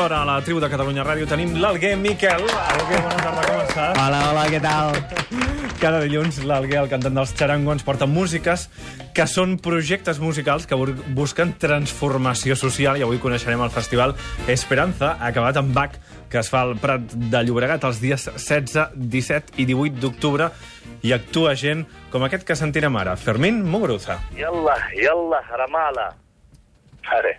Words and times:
hora 0.00 0.22
a 0.22 0.24
la 0.24 0.40
tribu 0.40 0.60
de 0.62 0.68
Catalunya 0.72 1.04
Ràdio 1.04 1.26
tenim 1.28 1.50
l'Alguer 1.60 1.92
Miquel. 2.00 2.46
Alguer, 2.48 3.00
bona 3.04 3.18
tarda, 3.20 3.42
com 3.44 3.58
estàs? 3.66 3.98
Hola, 4.00 4.20
hola, 4.30 4.44
què 4.48 4.60
tal? 4.64 4.94
Cada 5.82 6.00
dilluns 6.00 6.38
l'Alguer, 6.48 6.78
el 6.80 6.88
cantant 6.88 7.18
dels 7.18 7.34
Charango, 7.36 7.74
ens 7.76 7.84
porta 7.84 8.08
músiques 8.08 8.68
que 9.16 9.26
són 9.28 9.58
projectes 9.60 10.20
musicals 10.22 10.64
que 10.70 10.78
busquen 11.16 11.52
transformació 11.60 12.56
social 12.56 12.96
i 12.96 13.04
avui 13.04 13.20
coneixerem 13.20 13.60
el 13.60 13.72
festival 13.74 14.16
Esperanza, 14.48 15.18
acabat 15.20 15.60
amb 15.60 15.76
Bach, 15.76 16.00
que 16.32 16.40
es 16.40 16.48
fa 16.48 16.64
al 16.64 16.76
Prat 16.80 17.04
de 17.12 17.44
Llobregat 17.44 17.84
els 17.84 18.00
dies 18.00 18.24
16, 18.30 18.96
17 18.96 19.60
i 19.60 19.68
18 19.68 20.00
d'octubre 20.00 20.48
i 21.04 21.12
actua 21.16 21.52
gent 21.52 21.84
com 22.12 22.24
aquest 22.24 22.48
que 22.48 22.56
sentirem 22.56 22.96
ara, 22.96 23.18
Fermín 23.20 23.64
Muguruza. 23.68 24.20
Yalla, 24.38 24.80
yalla, 24.96 25.44
ramala. 25.60 26.12
Ara. 27.20 27.36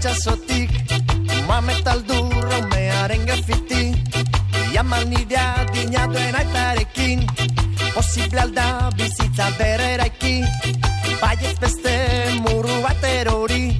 Itxasotik 0.00 0.70
Mohamed 1.46 1.84
aldurra 1.92 2.58
umearen 2.64 3.24
grafiti 3.28 3.92
Iamal 4.72 5.04
nidea 5.12 5.66
dinatuen 5.74 6.36
aitarekin 6.40 7.26
Posible 7.92 8.40
alda 8.40 8.88
bizitza 8.96 9.50
berreraiki 9.58 10.34
Baiez 11.20 11.52
beste 11.60 11.92
muru 12.46 12.80
bat 12.86 13.04
erori 13.12 13.76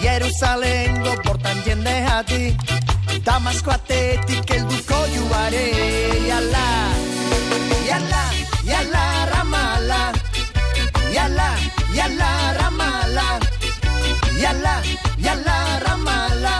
Jerusalengo 0.00 1.18
portan 1.26 1.60
jende 1.68 1.96
hadi 2.08 2.56
Damasko 3.20 3.76
atetik 3.76 4.56
elduko 4.56 5.04
juare 5.12 5.66
Yala, 6.32 6.66
yala, 7.90 8.24
yala 8.72 9.06
ramala 9.34 10.02
Yala, 11.12 11.50
yala 11.92 12.32
ramala 12.56 13.41
Yala, 14.42 14.82
yala 15.22 15.56
ramala. 15.86 16.54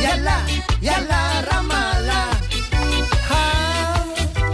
Yala, 0.00 0.36
yala 0.80 1.20
ramala. 1.44 2.20
Ha, 3.28 3.40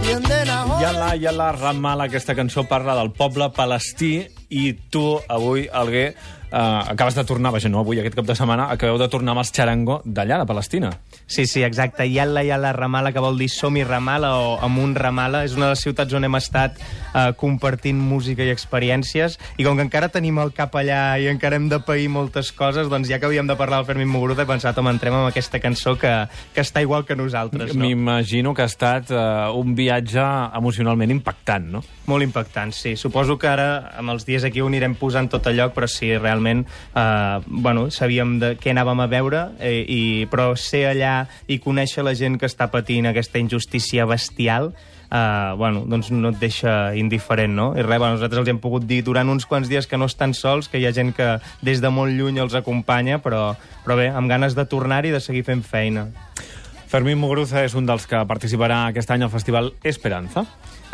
yandena 0.03 0.57
ho 0.67 0.81
Yala, 0.81 1.15
Yala, 1.15 1.47
Ramal, 1.55 2.03
aquesta 2.03 2.35
cançó 2.35 2.65
parla 2.67 2.97
del 2.99 3.13
poble 3.15 3.47
palestí 3.55 4.27
i 4.49 4.73
tu 4.91 5.05
avui, 5.31 5.69
Alguer, 5.71 6.17
eh, 6.51 6.81
acabes 6.93 7.15
de 7.15 7.23
tornar, 7.25 7.51
vaja, 7.51 7.69
no 7.69 7.79
avui, 7.79 7.99
aquest 7.99 8.15
cap 8.15 8.27
de 8.27 8.35
setmana, 8.37 8.69
acabeu 8.73 8.97
de 8.99 9.09
tornar 9.11 9.35
amb 9.35 9.43
els 9.43 9.51
Charango 9.53 10.01
d'allà, 10.05 10.39
de 10.41 10.49
Palestina. 10.49 10.91
Sí, 11.25 11.45
sí, 11.45 11.63
exacte. 11.63 12.07
Yalla, 12.09 12.43
Yalla, 12.43 12.71
Ramala, 12.73 13.11
que 13.11 13.23
vol 13.23 13.37
dir 13.37 13.49
som-hi 13.51 13.83
Ramala 13.83 14.31
o 14.39 14.57
amunt 14.63 14.95
Ramala. 14.95 15.43
És 15.43 15.57
una 15.57 15.67
de 15.67 15.75
les 15.75 15.83
ciutats 15.83 16.13
on 16.15 16.23
hem 16.23 16.37
estat 16.39 16.77
eh, 16.79 17.31
compartint 17.37 17.99
música 17.99 18.45
i 18.45 18.51
experiències. 18.53 19.37
I 19.57 19.67
com 19.67 19.77
que 19.77 19.85
encara 19.85 20.09
tenim 20.13 20.39
el 20.39 20.53
cap 20.55 20.75
allà 20.79 21.17
i 21.19 21.27
encara 21.31 21.59
hem 21.59 21.67
de 21.71 21.81
pair 21.83 22.07
moltes 22.13 22.53
coses, 22.55 22.87
doncs 22.91 23.11
ja 23.11 23.19
que 23.19 23.27
havíem 23.27 23.47
de 23.49 23.57
parlar 23.59 23.81
del 23.81 23.89
Fermín 23.89 24.11
Muguruza, 24.13 24.45
he 24.45 24.49
pensat, 24.49 24.77
home, 24.79 24.93
entrem 24.95 25.17
amb 25.17 25.29
aquesta 25.29 25.59
cançó 25.63 25.97
que, 25.99 26.13
que 26.55 26.63
està 26.63 26.83
igual 26.85 27.05
que 27.05 27.17
nosaltres, 27.19 27.75
no? 27.75 27.83
M'imagino 27.83 28.53
que 28.55 28.63
ha 28.63 28.71
estat 28.71 29.11
eh, 29.11 29.19
un 29.57 29.75
viatge 29.77 30.23
emocionalment 30.57 31.11
impactant, 31.17 31.67
no? 31.75 31.83
Molt 32.07 32.23
impactant, 32.23 32.71
sí. 32.71 32.95
Suposo 32.95 33.35
que 33.41 33.49
ara, 33.51 33.67
amb 33.99 34.15
els 34.15 34.23
dies 34.27 34.45
aquí, 34.47 34.61
ho 34.63 34.69
anirem 34.71 34.95
posant 34.95 35.27
tot 35.31 35.49
a 35.49 35.55
lloc, 35.55 35.75
però 35.75 35.89
sí, 35.91 36.13
realment, 36.15 36.36
eh, 36.43 37.39
bueno, 37.47 37.87
sabíem 37.91 38.37
de 38.39 38.53
què 38.59 38.73
anàvem 38.73 39.01
a 39.03 39.07
veure, 39.11 39.41
eh, 39.59 39.81
i, 39.81 40.01
però 40.31 40.51
ser 40.55 40.87
allà 40.91 41.15
i 41.47 41.59
conèixer 41.63 42.05
la 42.05 42.15
gent 42.17 42.37
que 42.37 42.49
està 42.49 42.69
patint 42.73 43.09
aquesta 43.09 43.39
injustícia 43.39 44.05
bestial, 44.05 44.73
eh, 45.11 45.53
bueno, 45.57 45.85
doncs 45.87 46.11
no 46.11 46.31
et 46.33 46.39
deixa 46.39 46.95
indiferent, 46.95 47.55
no? 47.55 47.71
I 47.75 47.83
res, 47.85 47.99
bueno, 47.99 48.15
nosaltres 48.17 48.43
els 48.43 48.53
hem 48.53 48.61
pogut 48.63 48.87
dir 48.87 49.03
durant 49.07 49.29
uns 49.29 49.47
quants 49.47 49.69
dies 49.71 49.87
que 49.87 49.97
no 49.97 50.09
estan 50.09 50.35
sols, 50.37 50.69
que 50.69 50.81
hi 50.81 50.87
ha 50.87 50.95
gent 50.95 51.13
que 51.17 51.37
des 51.61 51.81
de 51.81 51.91
molt 51.93 52.15
lluny 52.17 52.41
els 52.43 52.57
acompanya, 52.57 53.21
però, 53.23 53.55
però 53.85 53.99
bé, 53.99 54.09
amb 54.11 54.29
ganes 54.29 54.55
de 54.57 54.67
tornar-hi 54.67 55.13
i 55.13 55.17
de 55.17 55.23
seguir 55.23 55.45
fent 55.47 55.63
feina. 55.63 56.09
Fermín 56.87 57.19
Muguruza 57.19 57.65
és 57.67 57.73
un 57.75 57.85
dels 57.87 58.05
que 58.07 58.19
participarà 58.29 58.85
aquest 58.87 59.09
any 59.11 59.25
al 59.25 59.31
Festival 59.33 59.73
Esperanza. 59.83 60.45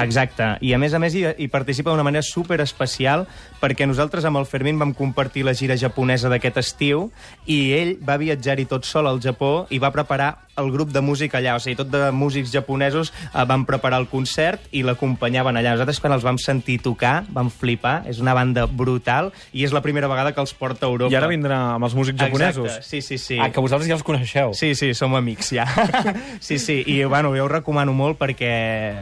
Exacte, 0.01 0.47
i 0.65 0.71
a 0.73 0.79
més 0.81 0.95
a 0.97 0.99
més 0.99 1.13
hi, 1.13 1.21
hi 1.37 1.47
participa 1.53 1.91
d'una 1.91 2.05
manera 2.05 2.25
super 2.25 2.57
especial 2.63 3.27
perquè 3.61 3.85
nosaltres 3.85 4.25
amb 4.25 4.41
el 4.41 4.47
Fermín 4.49 4.79
vam 4.81 4.95
compartir 4.97 5.43
la 5.45 5.53
gira 5.53 5.77
japonesa 5.77 6.31
d'aquest 6.33 6.57
estiu 6.63 7.11
i 7.45 7.59
ell 7.77 7.93
va 8.01 8.17
viatjar-hi 8.17 8.65
tot 8.65 8.89
sol 8.89 9.05
al 9.05 9.21
Japó 9.21 9.67
i 9.69 9.77
va 9.77 9.93
preparar 9.93 10.31
el 10.57 10.71
grup 10.71 10.91
de 10.93 11.01
música 11.01 11.39
allà, 11.39 11.55
o 11.57 11.61
sigui, 11.61 11.75
tot 11.79 11.89
de 11.89 12.11
músics 12.13 12.51
japonesos 12.53 13.11
eh, 13.11 13.43
van 13.49 13.65
preparar 13.65 13.99
el 14.03 14.07
concert 14.11 14.67
i 14.71 14.83
l'acompanyaven 14.85 15.57
allà. 15.57 15.73
Nosaltres 15.73 16.01
quan 16.03 16.13
els 16.15 16.25
vam 16.25 16.37
sentir 16.41 16.79
tocar 16.83 17.23
vam 17.33 17.49
flipar, 17.53 18.03
és 18.09 18.19
una 18.21 18.35
banda 18.37 18.65
brutal 18.69 19.31
i 19.51 19.65
és 19.65 19.73
la 19.73 19.81
primera 19.85 20.09
vegada 20.11 20.33
que 20.33 20.41
els 20.43 20.53
porta 20.57 20.85
a 20.85 20.91
Europa. 20.91 21.13
I 21.13 21.17
ara 21.17 21.29
vindrà 21.31 21.59
amb 21.77 21.87
els 21.87 21.95
músics 21.97 22.19
japonesos. 22.21 22.69
Exacte, 22.69 22.89
sí, 22.89 23.01
sí, 23.01 23.17
sí. 23.17 23.39
Ah, 23.41 23.49
que 23.53 23.63
vosaltres 23.63 23.89
ja 23.89 23.97
els 23.97 24.05
coneixeu. 24.05 24.53
Sí, 24.57 24.73
sí, 24.77 24.93
som 24.97 25.15
amics, 25.17 25.53
ja. 25.57 25.65
sí, 26.47 26.59
sí, 26.61 26.81
i 26.85 27.01
bueno, 27.03 27.33
jo 27.37 27.47
ho 27.47 27.51
recomano 27.51 27.95
molt 27.97 28.19
perquè, 28.21 28.53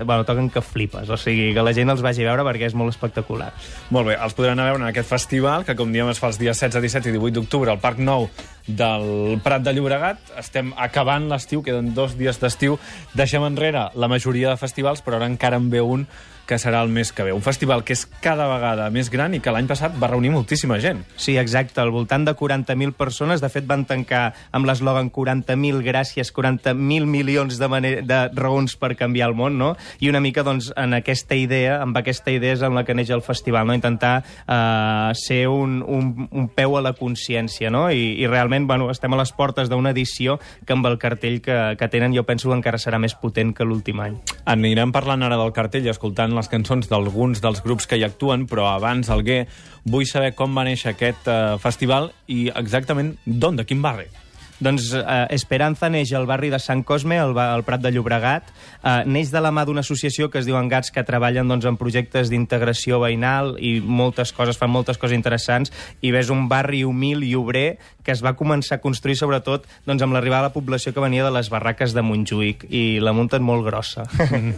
bueno, 0.06 0.24
toquen 0.28 0.50
que 0.54 0.64
flipes, 0.64 1.10
o 1.12 1.20
sigui, 1.20 1.52
que 1.56 1.66
la 1.66 1.76
gent 1.76 1.92
els 1.92 2.04
vagi 2.06 2.24
a 2.24 2.32
veure 2.32 2.48
perquè 2.48 2.70
és 2.72 2.78
molt 2.78 2.94
espectacular. 2.96 3.52
Molt 3.92 4.12
bé, 4.12 4.18
els 4.18 4.38
podran 4.38 4.56
anar 4.56 4.70
a 4.70 4.72
veure 4.72 4.86
en 4.86 4.90
aquest 4.92 5.12
festival, 5.12 5.68
que 5.68 5.76
com 5.76 5.92
diem 5.92 6.10
es 6.14 6.22
fa 6.22 6.32
els 6.32 6.40
dies 6.40 6.56
16, 6.56 6.80
17 6.88 7.12
i 7.12 7.18
18 7.20 7.40
d'octubre 7.42 7.72
al 7.74 7.82
Parc 7.84 8.00
Nou 8.00 8.30
del 8.68 9.40
Prat 9.44 9.64
de 9.66 9.74
Llobregat. 9.74 10.34
Estem 10.40 10.72
acabant 10.78 11.32
l'estiu, 11.42 11.64
queden 11.66 11.96
dos 11.98 12.14
dies 12.20 12.38
d'estiu. 12.40 12.78
Deixem 13.18 13.44
enrere 13.44 13.90
la 13.98 14.10
majoria 14.12 14.54
de 14.54 14.62
festivals, 14.62 15.02
però 15.02 15.18
ara 15.18 15.30
encara 15.30 15.58
en 15.58 15.72
ve 15.74 15.82
un 15.82 16.06
que 16.48 16.58
serà 16.62 16.82
el 16.84 16.90
mes 16.90 17.12
que 17.12 17.24
ve. 17.24 17.34
Un 17.34 17.44
festival 17.46 17.84
que 17.88 17.96
és 17.96 18.06
cada 18.24 18.48
vegada 18.52 18.90
més 18.94 19.10
gran 19.14 19.36
i 19.36 19.42
que 19.44 19.54
l'any 19.54 19.70
passat 19.70 19.96
va 20.00 20.10
reunir 20.12 20.34
moltíssima 20.34 20.80
gent. 20.84 21.04
Sí, 21.16 21.38
exacte, 21.38 21.82
al 21.82 21.92
voltant 21.94 22.26
de 22.28 22.36
40.000 22.38 22.94
persones. 22.98 23.42
De 23.42 23.50
fet, 23.52 23.68
van 23.68 23.86
tancar 23.90 24.32
amb 24.52 24.68
l'eslògan 24.68 25.12
40.000 25.14 25.82
gràcies, 25.86 26.34
40.000 26.36 27.08
milions 27.10 27.60
de, 27.60 27.70
maner 27.72 27.94
de 28.08 28.22
raons 28.38 28.76
per 28.80 28.94
canviar 29.00 29.30
el 29.32 29.36
món, 29.38 29.58
no? 29.60 29.74
I 30.00 30.12
una 30.12 30.22
mica, 30.24 30.44
doncs, 30.48 30.72
en 30.78 30.96
aquesta 30.98 31.38
idea, 31.38 31.80
amb 31.82 31.98
aquesta 31.98 32.34
idea 32.34 32.58
és 32.58 32.66
en 32.66 32.76
la 32.76 32.86
que 32.88 32.96
neix 32.98 33.12
el 33.14 33.24
festival, 33.26 33.68
no? 33.68 33.78
Intentar 33.78 34.14
eh, 34.22 35.12
ser 35.18 35.46
un, 35.52 35.80
un, 35.88 36.28
un 36.32 36.50
peu 36.52 36.78
a 36.78 36.84
la 36.84 36.94
consciència, 36.98 37.72
no? 37.74 37.88
I, 37.92 38.18
i 38.22 38.28
realment, 38.28 38.68
bueno, 38.68 38.90
estem 38.92 39.14
a 39.14 39.22
les 39.22 39.34
portes 39.36 39.72
d'una 39.72 39.94
edició 39.96 40.40
que 40.66 40.76
amb 40.76 40.88
el 40.90 40.98
cartell 41.02 41.40
que, 41.42 41.58
que 41.80 41.92
tenen 41.92 42.16
jo 42.16 42.26
penso 42.28 42.50
que 42.50 42.58
encara 42.60 42.80
serà 42.82 43.00
més 43.02 43.16
potent 43.16 43.54
que 43.56 43.68
l'últim 43.68 44.02
any. 44.04 44.18
Anirem 44.50 44.94
parlant 44.96 45.24
ara 45.24 45.40
del 45.40 45.54
cartell 45.56 45.88
i 45.88 45.94
escoltant 45.94 46.31
les 46.38 46.50
cançons 46.52 46.88
d'alguns 46.90 47.42
dels 47.44 47.62
grups 47.66 47.88
que 47.88 48.00
hi 48.00 48.06
actuen, 48.08 48.48
però 48.50 48.70
abans, 48.72 49.10
Alguer, 49.14 49.46
vull 49.86 50.08
saber 50.10 50.34
com 50.38 50.56
va 50.56 50.66
néixer 50.68 50.94
aquest 50.94 51.30
eh, 51.32 51.58
festival 51.62 52.12
i 52.28 52.46
exactament 52.56 53.16
d'on, 53.26 53.60
de 53.60 53.66
quin 53.68 53.82
barri. 53.84 54.10
Doncs 54.62 54.92
eh, 54.94 55.04
Esperanza 55.34 55.90
neix 55.90 56.12
al 56.14 56.28
barri 56.30 56.52
de 56.54 56.60
Sant 56.62 56.84
Cosme, 56.86 57.18
al, 57.18 57.34
al 57.34 57.64
Prat 57.66 57.82
de 57.82 57.92
Llobregat. 57.92 58.52
Eh, 58.84 58.94
neix 59.10 59.32
de 59.34 59.42
la 59.42 59.50
mà 59.54 59.66
d'una 59.66 59.82
associació 59.82 60.30
que 60.30 60.38
es 60.42 60.46
diu 60.46 60.60
Engats, 60.60 60.94
que 60.94 61.04
treballen 61.08 61.50
doncs, 61.50 61.66
en 61.66 61.80
projectes 61.82 62.30
d'integració 62.30 63.02
veïnal 63.02 63.56
i 63.58 63.80
moltes 63.82 64.34
coses, 64.38 64.60
fan 64.62 64.70
moltes 64.74 65.02
coses 65.02 65.18
interessants. 65.18 65.74
I 66.06 66.14
ves 66.14 66.30
un 66.30 66.46
barri 66.52 66.84
humil 66.86 67.26
i 67.26 67.34
obrer 67.36 67.80
que 68.06 68.14
es 68.14 68.22
va 68.22 68.36
començar 68.38 68.78
a 68.78 68.84
construir 68.86 69.18
sobretot 69.18 69.66
doncs, 69.90 70.06
amb 70.06 70.14
l'arribada 70.14 70.46
de 70.46 70.52
la 70.52 70.56
població 70.56 70.94
que 70.94 71.04
venia 71.04 71.26
de 71.26 71.34
les 71.34 71.50
barraques 71.50 71.98
de 71.98 72.06
Montjuïc. 72.06 72.70
I 72.70 73.02
la 73.02 73.18
munta 73.18 73.42
és 73.42 73.46
molt 73.46 73.66
grossa. 73.66 74.06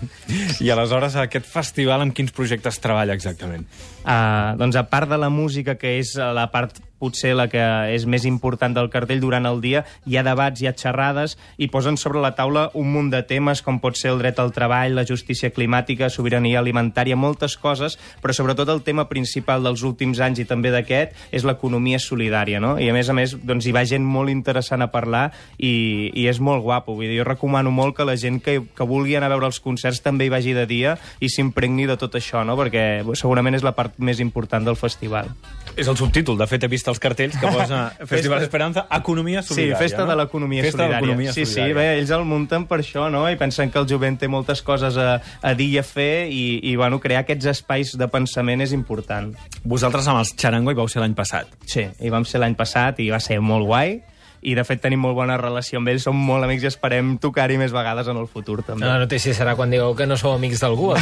I 0.64 0.72
aleshores, 0.76 1.16
aquest 1.20 1.48
festival 1.48 2.04
amb 2.04 2.16
quins 2.16 2.36
projectes 2.36 2.84
treballa 2.84 3.16
exactament? 3.16 3.68
Uh, 4.04 4.54
doncs 4.60 4.76
a 4.76 4.88
part 4.92 5.10
de 5.10 5.18
la 5.18 5.32
música, 5.32 5.78
que 5.80 5.98
és 6.00 6.16
la 6.20 6.50
part 6.52 6.82
potser 7.04 7.34
la 7.36 7.50
que 7.52 7.62
és 7.92 8.06
més 8.08 8.24
important 8.30 8.74
del 8.76 8.90
cartell 8.94 9.22
durant 9.24 9.48
el 9.50 9.60
dia. 9.64 9.84
Hi 10.08 10.18
ha 10.18 10.24
debats, 10.26 10.62
hi 10.62 10.70
ha 10.70 10.76
xerrades, 10.78 11.36
i 11.60 11.68
posen 11.74 11.98
sobre 12.00 12.22
la 12.24 12.34
taula 12.38 12.70
un 12.80 12.92
munt 12.94 13.12
de 13.12 13.24
temes, 13.28 13.62
com 13.66 13.82
pot 13.84 14.00
ser 14.00 14.14
el 14.14 14.22
dret 14.22 14.40
al 14.40 14.54
treball, 14.56 14.96
la 14.96 15.06
justícia 15.08 15.52
climàtica, 15.52 16.10
sobirania 16.14 16.62
alimentària, 16.62 17.20
moltes 17.20 17.58
coses, 17.60 17.98
però 18.24 18.36
sobretot 18.36 18.72
el 18.72 18.84
tema 18.88 19.08
principal 19.12 19.66
dels 19.68 19.84
últims 19.84 20.22
anys 20.24 20.44
i 20.44 20.48
també 20.48 20.72
d'aquest 20.74 21.34
és 21.36 21.44
l'economia 21.48 22.00
solidària, 22.00 22.62
no? 22.64 22.78
I 22.80 22.90
a 22.90 22.96
més 22.96 23.10
a 23.10 23.18
més, 23.18 23.36
doncs 23.44 23.68
hi 23.68 23.76
va 23.76 23.84
gent 23.90 24.06
molt 24.08 24.32
interessant 24.32 24.86
a 24.86 24.92
parlar 24.94 25.26
i, 25.58 26.12
i 26.16 26.28
és 26.32 26.40
molt 26.40 26.64
guapo. 26.64 26.96
Vull 26.96 27.10
dir, 27.10 27.20
jo 27.20 27.28
recomano 27.28 27.74
molt 27.74 27.98
que 27.98 28.08
la 28.08 28.16
gent 28.20 28.40
que, 28.44 28.60
que 28.64 28.88
vulgui 28.88 29.18
anar 29.20 29.32
a 29.32 29.36
veure 29.36 29.52
els 29.52 29.60
concerts 29.64 30.02
també 30.06 30.28
hi 30.30 30.34
vagi 30.34 30.56
de 30.56 30.66
dia 30.70 30.96
i 31.20 31.30
s'impregni 31.30 31.88
de 31.90 32.00
tot 32.00 32.16
això, 32.16 32.46
no? 32.48 32.56
Perquè 32.60 33.04
segurament 33.20 33.60
és 33.60 33.66
la 33.66 33.76
part 33.76 33.93
més 33.98 34.20
important 34.24 34.66
del 34.66 34.78
festival. 34.80 35.30
És 35.76 35.88
el 35.90 35.98
subtítol, 35.98 36.38
de 36.38 36.46
fet 36.50 36.64
he 36.66 36.70
vist 36.70 36.88
els 36.92 37.00
cartells 37.02 37.36
que 37.40 37.50
posa 37.50 37.88
Festival 38.12 38.44
Esperanza, 38.46 38.86
Economia 38.94 39.42
Solidària. 39.42 39.78
Sí, 39.78 39.84
Festa 39.84 40.04
no? 40.04 40.12
de 40.12 40.18
l'Economia 40.22 40.64
Solidària. 40.70 41.18
de 41.18 41.34
sí, 41.34 41.46
sí, 41.50 41.66
bé, 41.74 41.88
ells 41.98 42.14
el 42.14 42.26
munten 42.30 42.68
per 42.70 42.80
això, 42.84 43.10
no? 43.14 43.26
I 43.30 43.40
pensen 43.40 43.74
que 43.74 43.82
el 43.82 43.90
jovent 43.90 44.20
té 44.22 44.30
moltes 44.30 44.62
coses 44.62 44.98
a, 45.02 45.18
a 45.42 45.54
dir 45.58 45.72
i 45.74 45.82
a 45.82 45.86
fer 45.88 46.28
i, 46.30 46.60
i 46.70 46.76
bueno, 46.80 47.02
crear 47.04 47.24
aquests 47.24 47.50
espais 47.56 47.96
de 47.98 48.10
pensament 48.14 48.62
és 48.62 48.74
important. 48.78 49.34
Vosaltres 49.66 50.08
amb 50.12 50.22
els 50.22 50.36
Charango 50.38 50.74
hi 50.74 50.78
vau 50.78 50.90
ser 50.92 51.02
l'any 51.02 51.18
passat. 51.18 51.50
Sí, 51.66 51.88
hi 51.88 52.14
vam 52.14 52.26
ser 52.30 52.44
l'any 52.44 52.58
passat 52.60 53.02
i 53.02 53.10
va 53.14 53.22
ser 53.24 53.42
molt 53.42 53.66
guai 53.70 54.00
i 54.44 54.56
de 54.58 54.64
fet 54.68 54.82
tenim 54.84 55.02
molt 55.04 55.16
bona 55.18 55.38
relació 55.40 55.80
amb 55.80 55.92
ells, 55.92 56.06
som 56.08 56.18
molt 56.18 56.46
amics 56.46 56.66
i 56.66 56.70
esperem 56.70 57.16
tocar-hi 57.24 57.58
més 57.62 57.74
vegades 57.76 58.10
en 58.12 58.20
el 58.20 58.28
futur 58.28 58.60
també. 58.66 58.86
La 58.86 59.00
notícia 59.02 59.34
serà 59.36 59.56
quan 59.60 59.72
digueu 59.72 59.96
que 59.96 60.08
no 60.10 60.18
sou 60.20 60.36
amics 60.36 60.64
d'algú. 60.64 60.94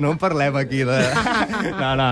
No 0.00 0.08
en 0.14 0.18
parlem 0.18 0.56
aquí 0.56 0.82
de... 0.88 0.98
No, 1.76 1.90
no. 1.98 2.06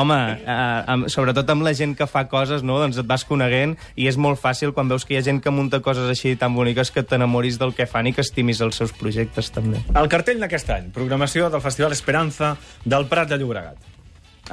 Home, 0.00 0.16
eh, 0.40 0.92
amb, 0.92 1.08
sobretot 1.12 1.50
amb 1.52 1.66
la 1.66 1.74
gent 1.76 1.92
que 1.98 2.06
fa 2.08 2.24
coses, 2.30 2.64
no? 2.64 2.78
doncs 2.80 2.96
et 3.02 3.08
vas 3.08 3.26
coneguent 3.28 3.74
i 3.94 4.08
és 4.08 4.16
molt 4.20 4.40
fàcil 4.40 4.72
quan 4.76 4.88
veus 4.88 5.04
que 5.04 5.14
hi 5.14 5.18
ha 5.20 5.24
gent 5.26 5.42
que 5.44 5.52
munta 5.52 5.82
coses 5.84 6.08
així 6.10 6.32
tan 6.40 6.56
boniques 6.56 6.90
que 6.94 7.04
t'enamoris 7.04 7.60
del 7.60 7.74
que 7.76 7.88
fan 7.90 8.08
i 8.08 8.14
que 8.16 8.24
estimis 8.24 8.62
els 8.64 8.80
seus 8.80 8.94
projectes 8.96 9.52
també. 9.52 9.82
El 9.92 10.08
cartell 10.12 10.40
d'aquest 10.42 10.72
any, 10.78 10.88
programació 10.96 11.50
del 11.52 11.64
Festival 11.64 11.96
Esperanza 11.96 12.56
del 12.84 13.06
Prat 13.12 13.30
de 13.30 13.40
Llobregat. 13.42 13.95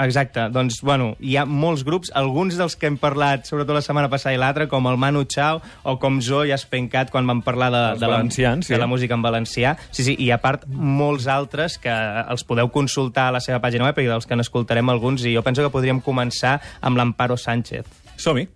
Exacte, 0.01 0.47
doncs, 0.49 0.79
bueno, 0.81 1.11
hi 1.21 1.35
ha 1.37 1.43
molts 1.45 1.83
grups, 1.85 2.09
alguns 2.17 2.57
dels 2.57 2.75
que 2.79 2.89
hem 2.89 2.95
parlat, 2.97 3.45
sobretot 3.45 3.77
la 3.77 3.83
setmana 3.85 4.09
passada 4.09 4.33
i 4.33 4.39
l'altra, 4.41 4.65
com 4.71 4.87
el 4.89 4.97
Manu 4.97 5.23
Chao 5.29 5.61
o 5.83 5.95
com 6.01 6.17
Zo 6.21 6.41
i 6.47 6.53
Espencat, 6.55 7.11
quan 7.13 7.29
vam 7.29 7.43
parlar 7.45 7.69
de, 7.73 7.83
Els 7.93 8.01
de, 8.01 8.09
la, 8.09 8.21
sí. 8.31 8.73
de 8.73 8.81
la 8.81 8.89
música 8.89 9.13
en 9.13 9.25
valencià. 9.25 9.75
Sí, 9.91 10.05
sí, 10.07 10.17
i 10.17 10.31
a 10.33 10.39
part, 10.41 10.65
molts 10.67 11.29
altres 11.29 11.77
que 11.81 11.93
els 11.93 12.45
podeu 12.47 12.71
consultar 12.73 13.29
a 13.29 13.37
la 13.37 13.43
seva 13.43 13.61
pàgina 13.61 13.85
web 13.85 14.01
i 14.01 14.09
dels 14.09 14.25
que 14.25 14.37
n'escoltarem 14.39 14.89
alguns, 14.89 15.27
i 15.29 15.35
jo 15.35 15.45
penso 15.45 15.61
que 15.61 15.73
podríem 15.73 16.01
començar 16.01 16.57
amb 16.81 16.97
l'Amparo 16.97 17.37
Sánchez. 17.37 17.85
Som-hi. 18.17 18.49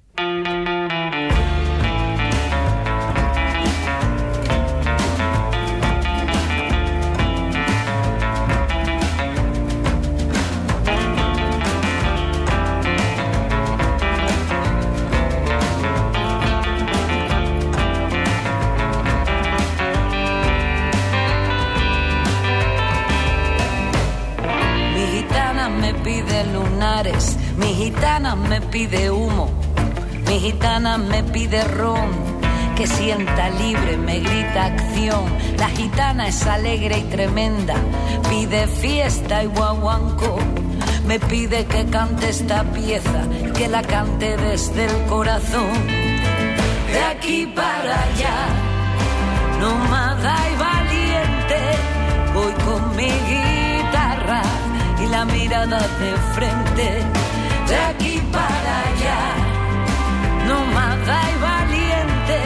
Gitana 28.18 28.36
me 28.36 28.62
pide 28.62 29.12
humo, 29.12 29.48
mi 30.25 30.40
gitana 30.40 30.98
me 30.98 31.22
pide 31.22 31.64
ron, 31.66 32.10
que 32.75 32.88
sienta 32.88 33.50
libre, 33.52 33.96
me 33.96 34.19
grita 34.19 34.66
acción. 34.66 35.24
La 35.60 35.69
gitana 35.69 36.28
es 36.28 36.48
alegre 36.48 36.98
y 36.98 37.04
tremenda, 37.12 37.75
pide 38.28 38.66
fiesta 38.66 39.44
y 39.44 39.46
guaguanco. 39.46 40.40
Me 41.06 41.19
pide 41.19 41.66
que 41.66 41.86
cante 41.86 42.30
esta 42.30 42.64
pieza, 42.64 43.22
que 43.56 43.68
la 43.68 43.84
cante 43.84 44.36
desde 44.36 44.86
el 44.86 45.06
corazón. 45.06 45.86
De 46.92 47.00
aquí 47.12 47.46
para 47.56 48.02
allá, 48.02 48.38
nómada 49.60 50.36
y 50.52 50.56
valiente, 50.58 51.60
voy 52.34 52.54
con 52.66 52.96
mi 52.96 53.12
guitarra 53.30 54.42
y 55.04 55.06
la 55.06 55.24
mirada 55.25 55.78
de 56.00 56.18
frente, 56.34 57.04
de 57.69 57.75
aquí 57.75 58.22
para 58.31 58.74
allá, 58.90 59.22
nómada 60.48 61.18
y 61.31 61.36
valiente, 61.50 62.40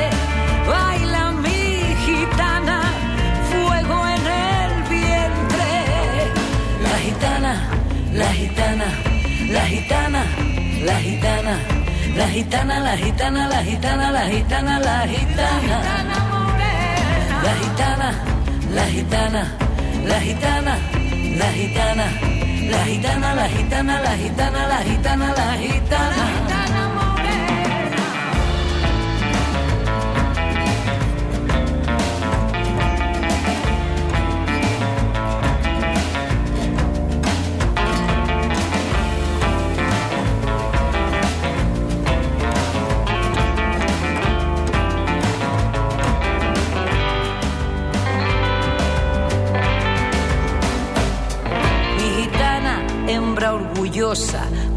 baila 0.67 1.31
mi 1.43 1.95
gitana, 2.05 2.79
fuego 3.49 3.97
en 4.15 4.25
el 4.53 4.71
vientre, 4.89 5.71
la 6.85 6.95
gitana, 7.05 7.53
la 8.13 8.29
gitana, 8.33 8.87
la 9.49 9.63
gitana, 9.65 10.21
la 10.85 10.95
gitana. 10.99 11.55
La 12.17 12.27
gitana, 12.27 12.79
la 12.81 12.97
gitana, 12.97 13.47
la 13.47 13.63
gitana, 13.63 14.11
la 14.11 14.27
gitana, 14.27 14.79
la 14.79 15.07
gitana. 15.07 15.77
La 17.45 17.53
gitana, 17.61 18.09
la 18.75 18.85
gitana, 20.19 20.77
la 21.37 21.47
gitana, 21.53 22.05
la 22.71 22.85
gitana, 22.85 23.33
la 23.35 23.47
gitana, 23.49 24.01
la 24.01 24.17
gitana, 24.17 24.67
la 24.67 24.77
gitana, 24.83 25.33
la 25.35 25.57
gitana. 25.57 26.60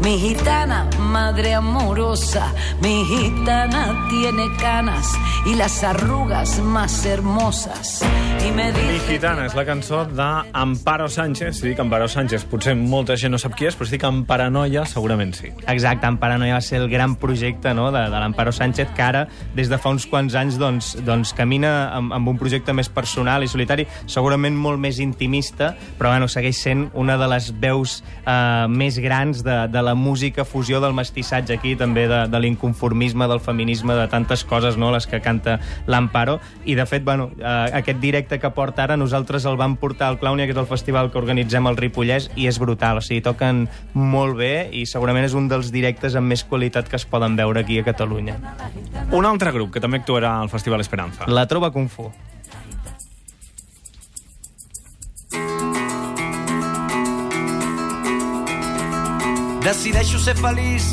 Mi 0.03 0.19
gitana, 0.19 0.89
madre 0.99 1.53
amorosa, 1.53 2.51
mi 2.81 3.05
gitana 3.05 4.07
tiene 4.09 4.53
canas 4.57 5.07
y 5.45 5.55
las 5.55 5.83
arrugas 5.85 6.59
más 6.59 7.05
hermosas. 7.05 8.03
Mi 8.45 8.99
gitana 9.07 9.47
és 9.47 9.55
la 9.57 9.63
cançó 9.65 10.03
d'Amparo 10.05 11.07
Sánchez. 11.09 11.57
Si 11.57 11.65
dic 11.65 11.79
Amparo 11.81 12.05
Sánchez, 12.09 12.43
potser 12.49 12.75
molta 12.77 13.15
gent 13.17 13.33
no 13.33 13.39
sap 13.41 13.55
qui 13.57 13.65
és, 13.65 13.73
però 13.77 13.87
si 13.87 13.95
dic 13.95 14.03
en 14.05 14.19
Paranoia, 14.27 14.83
segurament 14.85 15.33
sí. 15.33 15.49
Exacte, 15.71 16.05
en 16.05 16.19
Paranoia 16.21 16.59
va 16.59 16.61
ser 16.61 16.77
el 16.83 16.85
gran 16.91 17.15
projecte 17.17 17.73
no, 17.73 17.87
de, 17.93 18.03
de 18.11 18.19
l'Amparo 18.21 18.53
Sánchez, 18.53 18.91
que 18.95 19.01
ara, 19.01 19.23
des 19.57 19.71
de 19.71 19.79
fa 19.81 19.89
uns 19.93 20.05
quants 20.11 20.35
anys, 20.37 20.59
doncs, 20.61 20.91
doncs 21.07 21.33
camina 21.37 21.71
amb, 21.95 22.13
amb 22.13 22.31
un 22.33 22.37
projecte 22.37 22.73
més 22.77 22.89
personal 22.93 23.43
i 23.43 23.49
solitari, 23.49 23.87
segurament 24.05 24.57
molt 24.57 24.81
més 24.83 25.01
intimista, 25.01 25.71
però 25.97 26.13
bueno, 26.13 26.29
segueix 26.29 26.61
sent 26.61 26.85
una 26.93 27.17
de 27.17 27.29
les 27.31 27.49
veus 27.61 27.97
eh, 28.25 28.67
més 28.69 29.01
grans 29.01 29.41
de, 29.45 29.57
de 29.73 29.85
la 29.85 29.95
música, 29.97 30.45
fusió 30.45 30.83
del 30.83 30.93
mestissatge 30.97 31.57
aquí, 31.57 31.75
també 31.79 32.05
de, 32.11 32.21
de 32.29 32.43
l'inconformisme, 32.45 33.29
del 33.31 33.41
feminisme, 33.41 33.97
de 33.97 34.05
tantes 34.13 34.45
coses, 34.45 34.77
no?, 34.77 34.93
les 34.93 35.09
que 35.09 35.21
canta 35.25 35.57
l'Amparo, 35.89 36.39
i 36.65 36.77
de 36.77 36.85
fet, 36.89 37.05
bueno, 37.07 37.31
eh, 37.41 37.55
aquest 37.81 38.03
directe 38.03 38.34
que 38.39 38.51
porta 38.55 38.83
ara, 38.83 38.97
nosaltres 38.97 39.45
el 39.49 39.57
vam 39.59 39.75
portar 39.79 40.09
al 40.09 40.19
Clownia, 40.19 40.45
que 40.45 40.55
és 40.55 40.59
el 40.61 40.69
festival 40.69 41.11
que 41.11 41.19
organitzem 41.21 41.67
al 41.67 41.77
Ripollès, 41.79 42.29
i 42.35 42.47
és 42.49 42.59
brutal, 42.61 42.99
o 42.99 43.05
sigui, 43.05 43.23
toquen 43.25 43.65
molt 43.93 44.37
bé 44.39 44.69
i 44.73 44.85
segurament 44.89 45.25
és 45.27 45.35
un 45.37 45.49
dels 45.51 45.71
directes 45.73 46.15
amb 46.15 46.31
més 46.31 46.43
qualitat 46.43 46.89
que 46.89 46.99
es 46.99 47.05
poden 47.09 47.35
veure 47.39 47.63
aquí 47.63 47.79
a 47.79 47.87
Catalunya. 47.87 48.37
Un 49.11 49.25
altre 49.25 49.51
grup 49.55 49.73
que 49.73 49.83
també 49.83 50.01
actuarà 50.01 50.37
al 50.39 50.49
Festival 50.49 50.81
Esperanza. 50.81 51.27
La 51.27 51.47
Trova 51.47 51.71
Kung 51.71 51.89
Fu. 51.89 52.11
Decideixo 59.65 60.19
ser 60.21 60.35
feliç, 60.37 60.85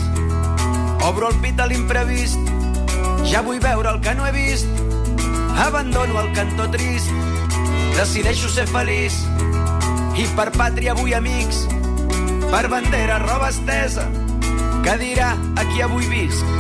obro 1.05 1.29
el 1.29 1.37
pit 1.45 1.59
a 1.61 1.67
l'imprevist, 1.69 2.41
ja 3.29 3.43
vull 3.45 3.61
veure 3.61 3.91
el 3.93 4.01
que 4.01 4.15
no 4.17 4.25
he 4.25 4.33
vist, 4.33 4.81
abandono 5.59 6.21
el 6.21 6.33
cantó 6.33 6.69
trist, 6.71 7.11
decideixo 7.97 8.49
ser 8.49 8.67
feliç, 8.71 9.17
i 10.19 10.27
per 10.37 10.51
pàtria 10.57 10.95
vull 10.99 11.15
amics, 11.17 11.65
per 12.51 12.67
bandera 12.73 13.19
roba 13.23 13.51
estesa, 13.53 14.07
que 14.85 14.97
dirà 15.01 15.33
a 15.57 15.65
qui 15.71 15.83
avui 15.83 16.09
visc. 16.11 16.59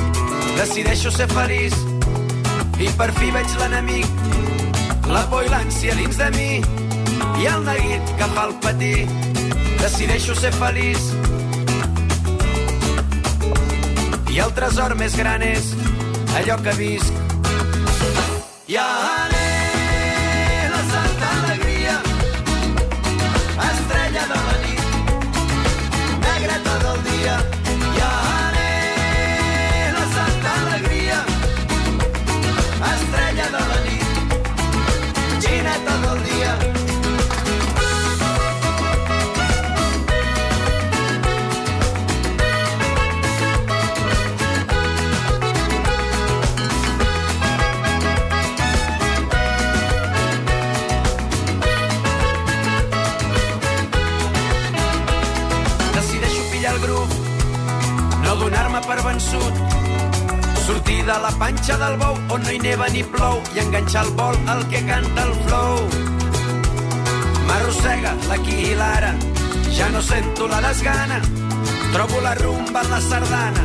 Decideixo 0.56 1.11
ser 1.12 1.28
feliç, 1.32 1.75
i 2.80 2.88
per 2.99 3.11
fi 3.18 3.30
veig 3.34 3.58
l'enemic, 3.61 4.06
la 5.12 5.25
por 5.30 5.44
i 5.44 5.50
l'ànsia 5.52 5.96
dins 5.99 6.20
de 6.20 6.30
mi, 6.37 6.50
i 7.42 7.50
el 7.50 7.66
neguit 7.66 8.16
que 8.18 8.30
fa 8.37 8.49
el 8.49 8.56
patir. 8.64 9.06
Decideixo 9.82 10.37
ser 10.38 10.52
feliç, 10.61 11.12
i 14.32 14.40
el 14.40 14.52
tresor 14.56 14.94
més 14.96 15.16
gran 15.18 15.42
és 15.44 15.75
allò 16.38 16.56
que 16.64 16.72
visc. 16.78 17.31
I 18.74 19.21
panxa 61.62 61.78
del 61.78 61.97
bou 61.97 62.16
on 62.35 62.42
no 62.42 62.50
hi 62.50 62.59
neva 62.59 62.88
ni 62.90 63.02
plou 63.07 63.37
i 63.54 63.61
enganxar 63.62 64.00
el 64.02 64.09
vol 64.19 64.35
al 64.50 64.64
que 64.71 64.81
canta 64.87 65.26
el 65.28 65.35
flow. 65.45 65.76
M'arrossega 67.47 68.16
l'aquí 68.26 68.57
i 68.71 68.75
l'ara, 68.81 69.12
ja 69.71 69.87
no 69.95 70.02
sento 70.02 70.49
la 70.50 70.59
desgana, 70.64 71.21
trobo 71.92 72.21
la 72.25 72.35
rumba 72.40 72.83
en 72.83 72.90
la 72.90 73.00
sardana, 73.07 73.62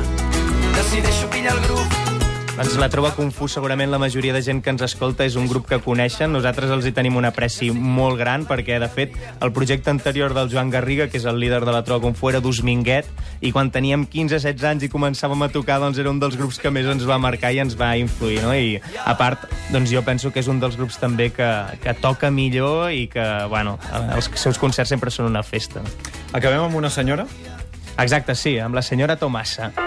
decideixo 0.78 1.32
pillar 1.34 1.56
el 1.58 1.66
grup, 1.66 2.07
Doncs 2.58 2.74
la 2.82 2.88
troba 2.90 3.12
confús, 3.14 3.54
segurament 3.54 3.92
la 3.94 4.00
majoria 4.02 4.34
de 4.34 4.40
gent 4.42 4.64
que 4.66 4.72
ens 4.74 4.82
escolta 4.82 5.28
és 5.28 5.36
un 5.38 5.46
grup 5.46 5.68
que 5.70 5.78
coneixen. 5.78 6.32
Nosaltres 6.34 6.72
els 6.74 6.88
hi 6.90 6.92
tenim 6.96 7.20
un 7.20 7.28
apreci 7.30 7.68
molt 7.70 8.18
gran 8.18 8.48
perquè, 8.50 8.80
de 8.82 8.88
fet, 8.90 9.14
el 9.46 9.52
projecte 9.54 9.94
anterior 9.94 10.34
del 10.34 10.50
Joan 10.50 10.72
Garriga, 10.74 11.06
que 11.06 11.20
és 11.22 11.28
el 11.30 11.38
líder 11.38 11.60
de 11.62 11.76
la 11.76 11.84
troba 11.86 12.08
confú, 12.08 12.32
era 12.32 12.42
d'Us 12.42 12.64
Minguet, 12.66 13.12
i 13.46 13.52
quan 13.54 13.70
teníem 13.70 14.08
15-16 14.10 14.66
anys 14.72 14.88
i 14.88 14.90
començàvem 14.90 15.46
a 15.46 15.52
tocar, 15.54 15.78
doncs 15.84 16.02
era 16.02 16.10
un 16.10 16.18
dels 16.18 16.34
grups 16.40 16.58
que 16.58 16.74
més 16.74 16.90
ens 16.90 17.06
va 17.06 17.20
marcar 17.22 17.54
i 17.54 17.62
ens 17.62 17.78
va 17.78 17.92
influir, 18.02 18.42
no? 18.42 18.56
I, 18.58 18.82
a 19.06 19.14
part, 19.22 19.46
doncs 19.70 19.94
jo 19.94 20.02
penso 20.02 20.34
que 20.34 20.42
és 20.42 20.50
un 20.50 20.58
dels 20.58 20.82
grups 20.82 20.98
també 20.98 21.30
que, 21.30 21.52
que 21.84 21.94
toca 22.02 22.34
millor 22.34 22.90
i 22.90 23.06
que, 23.06 23.28
bueno, 23.54 23.78
els 24.18 24.34
seus 24.34 24.58
concerts 24.58 24.90
sempre 24.98 25.14
són 25.14 25.30
una 25.30 25.46
festa. 25.46 25.86
Acabem 26.34 26.66
amb 26.66 26.82
una 26.82 26.90
senyora? 26.90 27.30
Exacte, 28.02 28.34
sí, 28.34 28.58
amb 28.58 28.74
la 28.74 28.82
senyora 28.82 29.22
Tomassa. 29.22 29.70
Cuando 29.70 29.87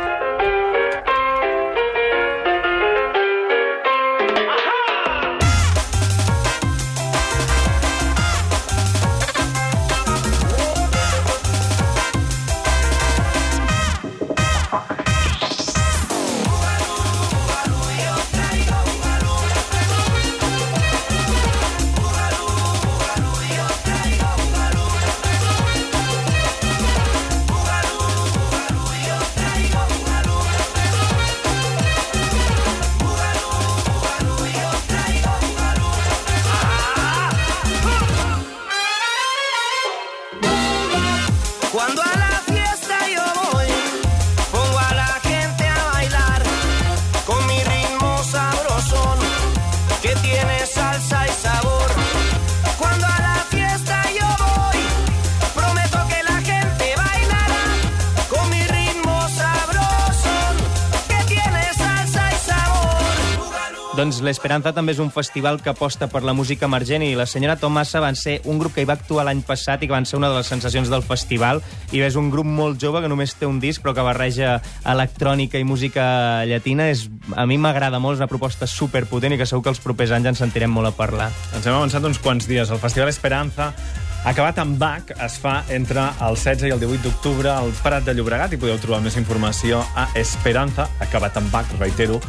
Doncs 64.01 64.23
l'Esperanza 64.25 64.71
també 64.73 64.95
és 64.95 65.01
un 65.03 65.11
festival 65.13 65.59
que 65.61 65.69
aposta 65.69 66.07
per 66.09 66.23
la 66.25 66.33
música 66.33 66.65
emergent 66.65 67.03
i 67.05 67.11
la 67.19 67.27
senyora 67.29 67.59
Tomassa 67.61 68.01
van 68.01 68.17
ser 68.17 68.39
un 68.49 68.57
grup 68.57 68.73
que 68.73 68.81
hi 68.81 68.89
va 68.89 68.95
actuar 68.97 69.27
l'any 69.29 69.43
passat 69.45 69.83
i 69.85 69.91
que 69.91 69.93
van 69.93 70.09
ser 70.09 70.17
una 70.17 70.31
de 70.33 70.39
les 70.39 70.49
sensacions 70.49 70.89
del 70.89 71.05
festival 71.05 71.61
i 71.93 72.01
és 72.01 72.17
un 72.17 72.31
grup 72.33 72.49
molt 72.49 72.81
jove 72.81 73.03
que 73.05 73.11
només 73.13 73.35
té 73.37 73.45
un 73.45 73.59
disc 73.61 73.85
però 73.85 73.93
que 73.93 74.07
barreja 74.07 74.55
electrònica 74.89 75.61
i 75.61 75.69
música 75.69 76.47
llatina. 76.49 76.89
És, 76.89 77.11
a 77.37 77.45
mi 77.45 77.61
m'agrada 77.61 78.01
molt, 78.01 78.17
és 78.17 78.25
una 78.25 78.33
proposta 78.33 78.65
superpotent 78.65 79.37
i 79.37 79.43
que 79.43 79.45
segur 79.45 79.67
que 79.69 79.75
els 79.75 79.85
propers 79.85 80.17
anys 80.17 80.33
en 80.33 80.41
sentirem 80.47 80.73
molt 80.73 80.89
a 80.89 80.97
parlar. 80.97 81.29
Ens 81.53 81.69
hem 81.69 81.77
avançat 81.77 82.09
uns 82.09 82.25
quants 82.25 82.49
dies. 82.49 82.73
El 82.73 82.81
Festival 82.81 83.13
Esperanza 83.13 83.75
acabat 84.25 84.59
amb 84.61 84.77
Bach 84.79 85.13
es 85.25 85.39
fa 85.41 85.61
entre 85.73 86.03
el 86.27 86.37
16 86.37 86.69
i 86.69 86.75
el 86.75 86.81
18 86.83 87.03
d'octubre 87.07 87.51
al 87.53 87.73
Prat 87.83 88.05
de 88.05 88.15
Llobregat 88.15 88.53
i 88.53 88.61
podeu 88.61 88.77
trobar 88.83 89.01
més 89.05 89.17
informació 89.21 89.81
a 89.97 90.09
esperanza, 90.21 90.89
acabat 91.01 91.39
amb 91.41 91.53
Bach, 91.53 91.71
reitero, 91.81 92.21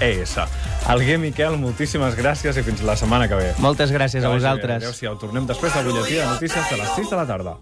.es. 0.00 0.36
Alguer 0.86 1.20
Miquel, 1.22 1.58
moltíssimes 1.62 2.18
gràcies 2.18 2.58
i 2.58 2.66
fins 2.66 2.82
la 2.86 2.98
setmana 2.98 3.30
que 3.30 3.38
ve. 3.38 3.54
Moltes 3.62 3.94
gràcies 3.94 4.22
Que 4.22 4.28
a 4.28 4.34
vosaltres. 4.34 4.82
Adéu-siau. 4.82 5.16
Tornem 5.22 5.46
després 5.46 5.74
del 5.74 5.90
butlletí 5.90 6.20
de 6.20 6.26
notícies 6.26 6.70
de 6.70 6.82
les 6.82 6.94
6 6.98 7.10
de 7.10 7.16
la 7.22 7.26
tarda. 7.26 7.56